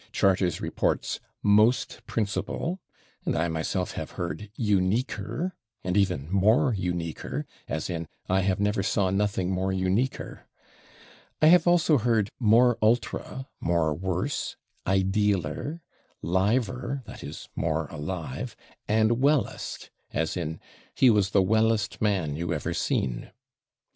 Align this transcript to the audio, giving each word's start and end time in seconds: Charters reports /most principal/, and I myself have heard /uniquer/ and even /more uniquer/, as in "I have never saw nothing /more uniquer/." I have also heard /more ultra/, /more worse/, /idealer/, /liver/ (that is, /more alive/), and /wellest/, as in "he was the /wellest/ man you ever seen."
Charters 0.11 0.59
reports 0.61 1.19
/most 1.45 2.03
principal/, 2.07 2.79
and 3.23 3.35
I 3.35 3.47
myself 3.49 3.91
have 3.91 4.13
heard 4.17 4.49
/uniquer/ 4.59 5.51
and 5.83 5.95
even 5.95 6.27
/more 6.29 6.75
uniquer/, 6.75 7.45
as 7.67 7.87
in 7.87 8.07
"I 8.27 8.39
have 8.39 8.59
never 8.59 8.81
saw 8.81 9.11
nothing 9.11 9.51
/more 9.53 9.77
uniquer/." 9.77 10.47
I 11.39 11.45
have 11.49 11.67
also 11.67 11.99
heard 11.99 12.31
/more 12.41 12.77
ultra/, 12.81 13.47
/more 13.63 13.95
worse/, 13.95 14.55
/idealer/, 14.87 15.81
/liver/ 16.23 17.05
(that 17.05 17.23
is, 17.23 17.47
/more 17.55 17.87
alive/), 17.91 18.55
and 18.87 19.11
/wellest/, 19.11 19.91
as 20.09 20.35
in 20.35 20.59
"he 20.95 21.11
was 21.11 21.29
the 21.29 21.43
/wellest/ 21.43 22.01
man 22.01 22.35
you 22.35 22.51
ever 22.55 22.73
seen." 22.73 23.29